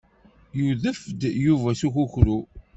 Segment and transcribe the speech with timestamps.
[0.59, 2.39] Yudef-d Yuba s ukukru.